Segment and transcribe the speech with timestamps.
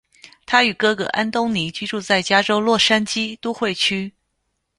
[0.47, 4.11] 他与哥哥安东尼居住在加州洛杉矶都会区。